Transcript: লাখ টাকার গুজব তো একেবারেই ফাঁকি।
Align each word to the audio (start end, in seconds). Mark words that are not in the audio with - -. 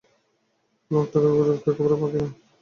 লাখ 0.91 1.05
টাকার 1.11 1.31
গুজব 1.37 1.57
তো 1.63 1.69
একেবারেই 1.71 1.99
ফাঁকি। 2.01 2.19